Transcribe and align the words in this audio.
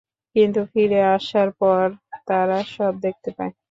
কিন্তু 0.35 0.59
ফিরে 0.71 0.99
আসার 1.15 1.49
পর 1.61 1.85
তারা 2.27 2.57
সব 2.75 2.93
দেখতে 3.05 3.29
পায়। 3.37 3.53